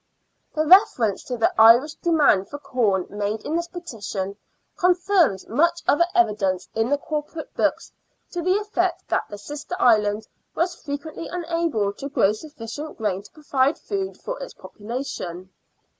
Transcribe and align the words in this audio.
The 0.55 0.65
reference 0.65 1.23
to 1.25 1.37
the 1.37 1.53
Irish 1.61 1.93
demand 1.93 2.49
for 2.49 2.57
com 2.57 3.05
made 3.11 3.45
in 3.45 3.55
this 3.55 3.67
petition 3.67 4.35
confirms 4.75 5.47
much 5.47 5.83
other 5.87 6.07
evidence 6.15 6.67
in 6.73 6.89
the 6.89 6.97
Corporate 6.97 7.53
books, 7.53 7.91
to 8.31 8.41
the 8.41 8.57
effect 8.57 9.07
that 9.09 9.25
the 9.29 9.37
sister 9.37 9.75
island 9.77 10.27
was 10.55 10.73
frequently 10.73 11.27
unable 11.27 11.93
to 11.93 12.09
grow 12.09 12.31
sufficient 12.33 12.97
grain 12.97 13.21
to 13.21 13.31
provide 13.31 13.77
food 13.77 14.19
for 14.19 14.41
its 14.41 14.55
population. 14.55 15.51